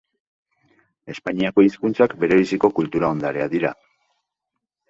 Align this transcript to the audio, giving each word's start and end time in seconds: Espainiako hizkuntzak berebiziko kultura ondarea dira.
Espainiako 1.15 1.65
hizkuntzak 1.67 2.17
berebiziko 2.25 2.73
kultura 2.81 3.13
ondarea 3.17 3.49
dira. 3.53 3.75